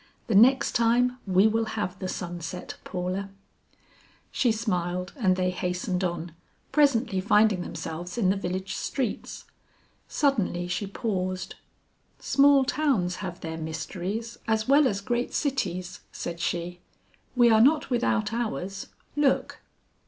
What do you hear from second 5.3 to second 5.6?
they